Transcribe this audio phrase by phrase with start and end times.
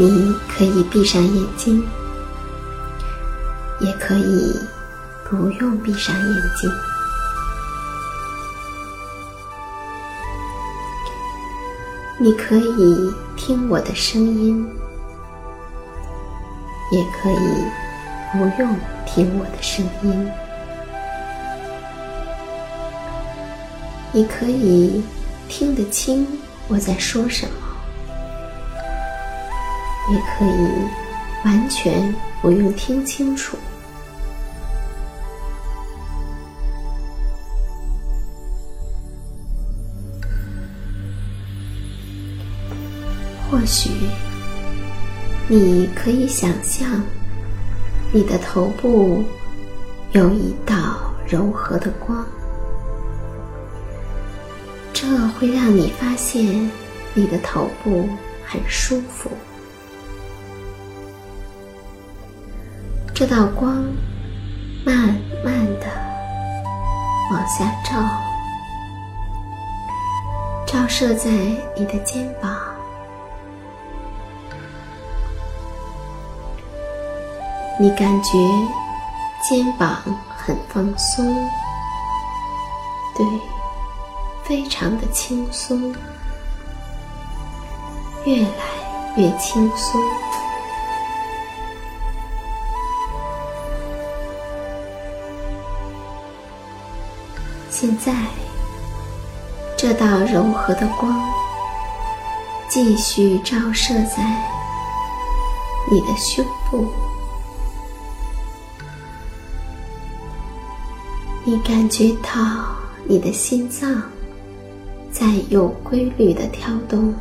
[0.00, 1.84] 你可以闭上眼睛，
[3.80, 4.54] 也可以
[5.28, 6.70] 不用闭上眼睛。
[12.16, 14.64] 你可以听我的声音，
[16.92, 17.64] 也可以
[18.32, 20.30] 不用听我的声音。
[24.12, 25.02] 你可以
[25.48, 26.24] 听得清
[26.68, 27.67] 我在说什么。
[30.10, 30.68] 也可以
[31.44, 33.56] 完全不用听清楚。
[43.50, 43.90] 或许
[45.48, 47.00] 你可以想象，
[48.12, 49.24] 你的头部
[50.12, 52.24] 有一道柔和的光，
[54.92, 56.70] 这会让你发现
[57.14, 58.06] 你的头部
[58.44, 59.30] 很舒服。
[63.18, 63.84] 这道光
[64.86, 64.96] 慢
[65.44, 65.86] 慢的
[67.32, 68.00] 往下照，
[70.64, 71.28] 照射在
[71.76, 72.48] 你的肩膀，
[77.80, 78.38] 你感觉
[79.42, 80.00] 肩膀
[80.36, 81.34] 很放松，
[83.16, 83.26] 对，
[84.44, 85.92] 非常的轻松，
[88.24, 88.48] 越来
[89.16, 90.00] 越轻松。
[97.80, 98.12] 现在，
[99.76, 101.16] 这道柔和的光
[102.68, 104.24] 继续照射在
[105.88, 106.88] 你的胸部，
[111.44, 112.66] 你感觉到
[113.04, 114.02] 你的心脏
[115.12, 117.14] 在有规律的跳动，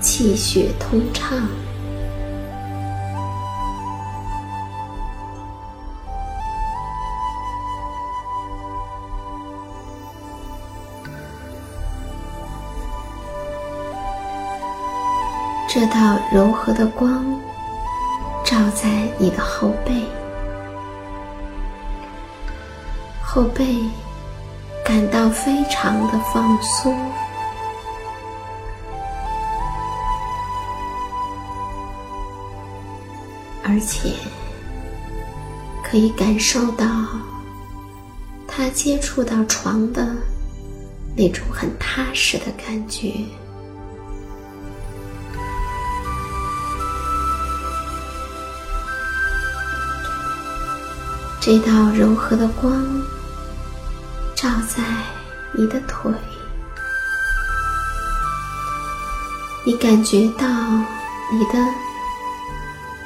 [0.00, 1.36] 气血通畅。
[15.74, 17.24] 这道柔和的光
[18.44, 20.04] 照在你的后背
[23.22, 23.64] 后背
[24.84, 26.94] 感到非常的放松
[33.64, 34.12] 而且
[35.82, 36.84] 可以感受到
[38.46, 40.14] 他接触到床的
[41.16, 43.14] 那种很踏实的感觉。
[51.44, 52.70] 这道柔和的光
[54.32, 54.80] 照在
[55.54, 56.12] 你的腿，
[59.66, 60.46] 你感觉到
[61.32, 61.58] 你的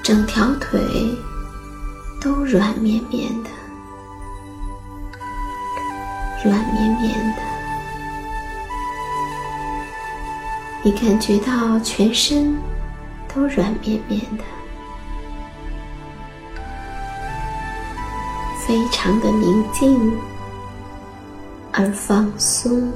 [0.02, 0.78] 整条腿
[2.20, 3.48] 都软绵绵的，
[6.44, 7.42] 软绵绵的。
[10.82, 12.54] 你感觉到全身
[13.34, 14.44] 都软绵绵的。
[18.66, 20.18] 非常的宁静
[21.72, 22.92] 而放松，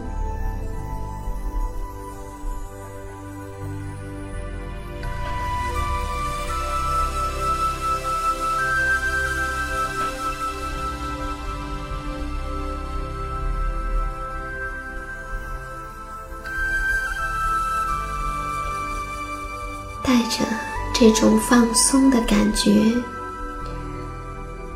[20.02, 20.44] 带着
[20.92, 22.70] 这种放松的感觉。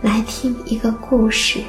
[0.05, 1.61] 来听一个故事。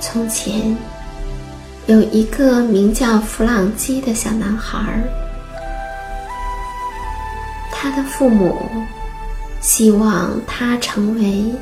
[0.00, 0.76] 从前，
[1.86, 5.00] 有一个名叫弗朗基的小男孩，
[7.70, 8.56] 他的父母
[9.60, 11.54] 希望他成为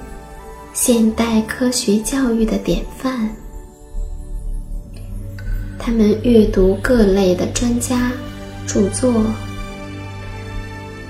[0.73, 3.29] 现代科学教育的典范。
[5.79, 8.11] 他们阅读各类的专家。
[8.66, 9.12] 著作，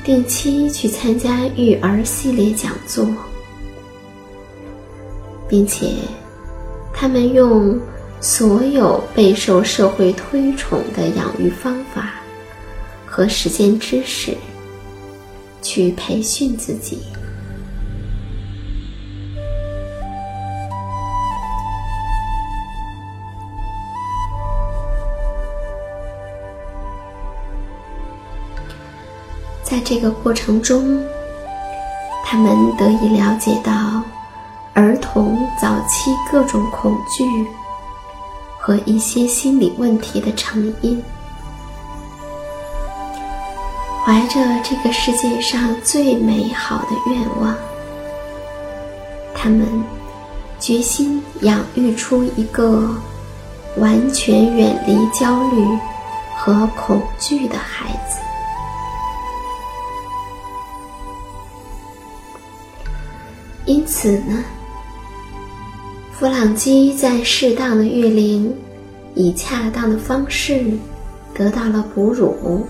[0.04, 3.08] 定期去参加育儿系列讲座，
[5.48, 5.94] 并且
[6.92, 7.78] 他们用
[8.20, 12.14] 所有备受社会推崇的养育方法
[13.06, 14.36] 和实践知识
[15.62, 17.00] 去培训自己。
[29.64, 31.02] 在这个过程中，
[32.24, 33.72] 他们得以了解到
[34.74, 37.24] 儿童早期各种恐惧
[38.58, 41.02] 和一些心理问题的成因。
[44.04, 47.54] 怀着这个世界上最美好的愿望，
[49.34, 49.66] 他们
[50.60, 52.86] 决心养育出一个
[53.78, 55.66] 完全远离焦虑
[56.36, 58.18] 和恐惧的孩子。
[63.66, 64.44] 因此呢，
[66.12, 68.54] 弗朗基在适当的育龄，
[69.14, 70.76] 以恰当的方式
[71.32, 72.66] 得到了哺乳，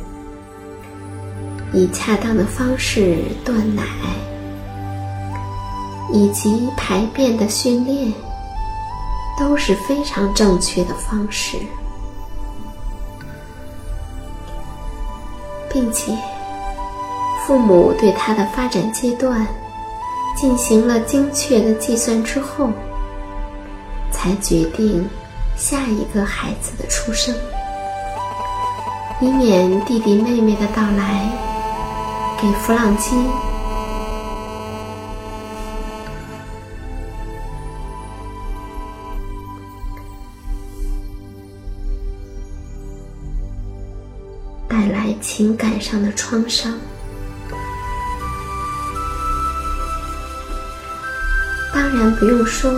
[1.72, 3.82] 以恰当的方式断奶，
[6.12, 8.12] 以及排便的训练，
[9.36, 11.58] 都是非常正确的方式，
[15.72, 16.16] 并且
[17.44, 19.44] 父母对他的发展阶段。
[20.36, 22.70] 进行了精确的计算之后，
[24.10, 25.08] 才决定
[25.56, 27.34] 下一个孩子的出生，
[29.20, 31.30] 以免弟弟妹妹的到来
[32.40, 33.16] 给弗朗基
[44.68, 46.76] 带来情感上的创伤。
[51.74, 52.72] 当然不用说，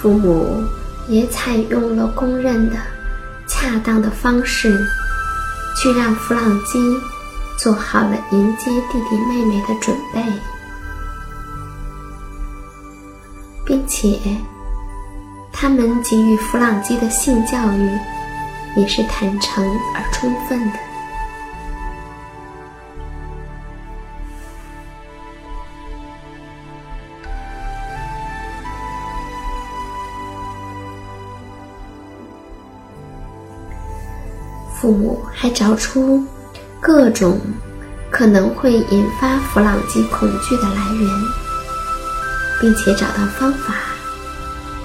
[0.00, 0.64] 父母
[1.06, 2.76] 也采用了公认的、
[3.46, 4.74] 恰当的方式，
[5.76, 6.98] 去让弗朗基
[7.58, 10.24] 做好了迎接弟弟妹妹的准备，
[13.66, 14.18] 并且
[15.52, 17.98] 他们给予弗朗基的性教育
[18.76, 19.62] 也是坦诚
[19.94, 20.78] 而充分的。
[34.80, 36.24] 父母还找出
[36.80, 37.38] 各种
[38.10, 41.08] 可能会引发弗朗基恐惧的来源，
[42.58, 43.74] 并且找到方法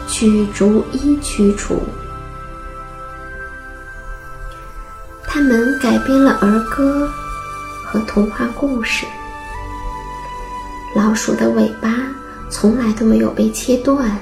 [0.06, 1.82] 去逐一驱除。
[5.24, 7.10] 他们改编了儿歌
[7.86, 9.06] 和童话故事。
[10.94, 11.90] 老鼠的尾巴
[12.50, 14.18] 从来都没有被切断。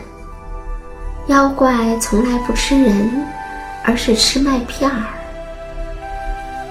[1.28, 3.26] 妖怪从来不吃人。
[3.86, 5.04] 而是吃麦片儿。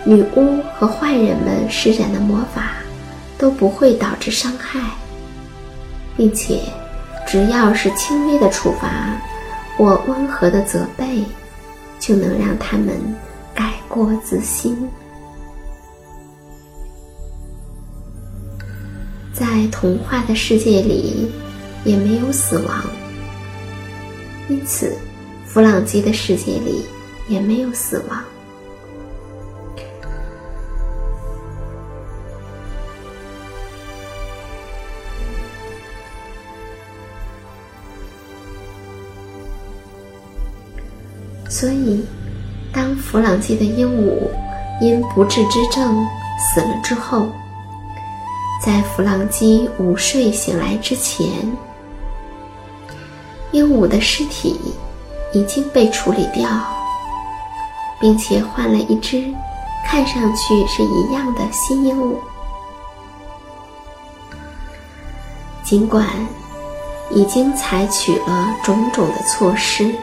[0.04, 2.72] 女巫和坏人们施展的魔法
[3.38, 4.80] 都不会导致伤害，
[6.16, 6.60] 并且
[7.26, 9.16] 只要是轻微的处罚
[9.76, 11.24] 或温和的责备，
[12.00, 12.96] 就能让他们
[13.54, 14.76] 改过自新。
[19.32, 21.30] 在童话的世界里，
[21.84, 22.82] 也没有死亡，
[24.48, 24.96] 因此，
[25.46, 26.84] 弗朗基的世界里
[27.28, 28.22] 也没有死亡。
[41.62, 42.04] 所以，
[42.72, 44.28] 当弗朗基的鹦鹉
[44.80, 46.04] 因不治之症
[46.36, 47.28] 死了之后，
[48.60, 51.24] 在弗朗基午睡醒来之前，
[53.52, 54.60] 鹦鹉的尸体
[55.32, 56.48] 已经被处理掉，
[58.00, 59.32] 并且换了一只
[59.86, 62.16] 看上去是一样的新鹦鹉。
[65.62, 66.08] 尽管
[67.12, 69.94] 已经采取了种种的措施，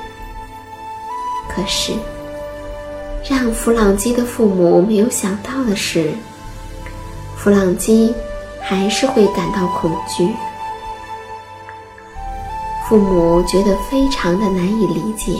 [1.60, 1.92] 可是
[3.30, 6.12] 让弗朗基的父母没有想到的是，
[7.38, 8.14] 弗朗基。
[8.62, 10.30] 还是会感到恐惧，
[12.88, 15.34] 父母觉得非常的难以理解。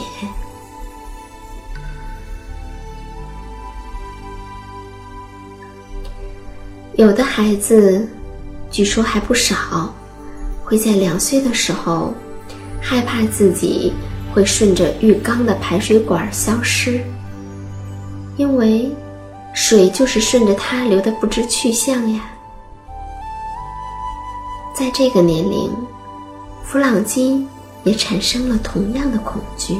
[6.94, 8.08] 有的孩子，
[8.68, 9.94] 据说还不少，
[10.64, 12.12] 会在两岁的时候
[12.80, 13.92] 害怕自己
[14.32, 17.00] 会顺着浴缸的排水管消失，
[18.36, 18.90] 因为
[19.52, 22.20] 水就是顺着它流的不知去向呀。
[24.74, 25.70] 在这个年龄，
[26.64, 27.46] 弗朗基
[27.84, 29.76] 也产生了同样的恐惧。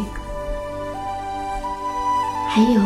[2.48, 2.80] 还有，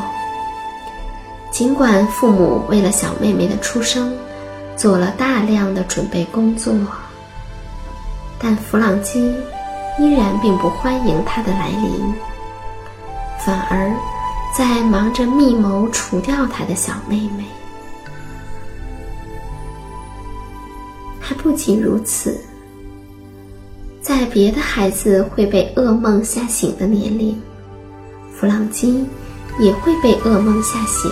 [1.51, 4.15] 尽管父母为了小妹妹的出生
[4.77, 6.73] 做了大量的准备工作，
[8.39, 9.35] 但弗朗基
[9.99, 12.15] 依然并不欢迎他的来临，
[13.45, 13.93] 反而
[14.57, 17.45] 在忙着密谋除掉他的小妹妹。
[21.21, 22.39] 还不仅如此，
[24.03, 27.41] 在别的孩子会被噩梦吓醒的年龄，
[28.35, 29.07] 弗朗基
[29.59, 31.11] 也会被噩梦吓醒。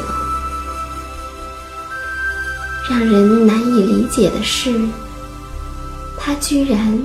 [2.90, 4.86] 让人难以理解的是，
[6.18, 7.00] 他居然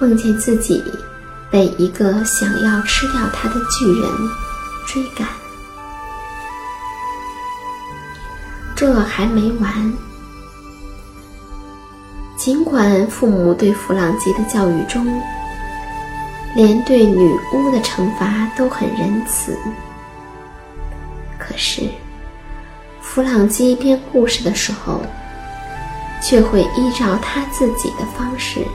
[0.00, 0.82] 梦见自己
[1.50, 4.10] 被一个想要吃掉他的巨人
[4.86, 5.26] 追赶。
[8.76, 9.92] 这还没完。
[12.36, 15.20] 尽管父母对弗朗基的教育中，
[16.56, 19.54] 连对女巫的惩罚都很仁慈，
[21.38, 21.82] 可是
[23.02, 25.02] 弗朗基编故事的时候，
[26.22, 28.66] 却会依照他自己的方式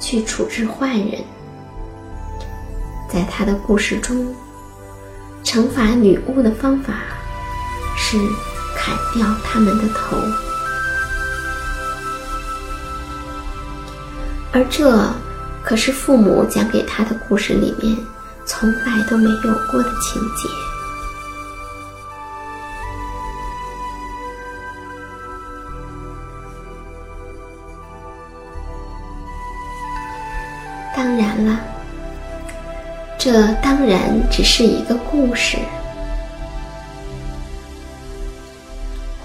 [0.00, 1.22] 去处置坏人。
[3.08, 4.34] 在他的故事中，
[5.44, 6.94] 惩罚女巫的方法
[7.96, 8.18] 是
[8.76, 10.16] 砍掉他们的头。
[14.52, 15.08] 而这
[15.64, 17.96] 可是父母讲给他的故事里面
[18.44, 20.48] 从来都没有过的情节。
[33.24, 35.56] 这当然只是一个故事。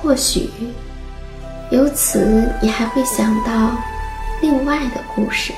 [0.01, 0.49] 或许
[1.69, 3.75] 由此你还会想到。
[4.41, 5.51] 另外的故事，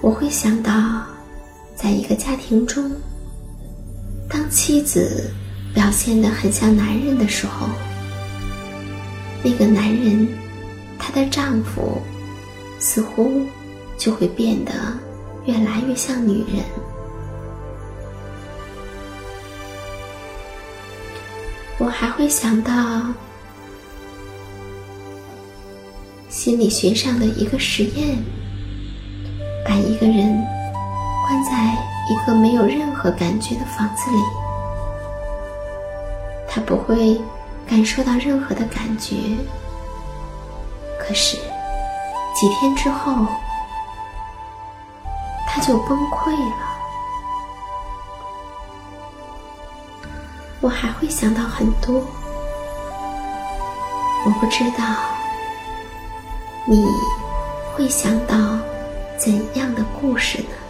[0.00, 0.72] 我会想到，
[1.76, 2.90] 在一个家庭中，
[4.28, 5.30] 当妻子
[5.72, 7.68] 表现的很像男人的时候，
[9.40, 10.26] 那个男人，
[10.98, 12.02] 她的丈夫，
[12.80, 13.46] 似乎
[13.96, 14.72] 就会变得
[15.46, 16.64] 越来越像女人。
[21.78, 22.72] 我还会想到。
[26.28, 28.18] 心理学上的一个实验，
[29.64, 30.36] 把一个人
[31.26, 31.74] 关在
[32.10, 34.16] 一个没有任何感觉的房子里，
[36.48, 37.18] 他不会
[37.66, 39.16] 感受到任何的感觉。
[40.98, 41.36] 可是
[42.34, 43.26] 几天之后，
[45.54, 46.56] 他就崩溃了。
[50.60, 52.02] 我还会想到很多，
[54.24, 54.84] 我不知道。
[56.66, 56.84] 你
[57.72, 58.36] 会想到
[59.16, 60.63] 怎样的故事呢？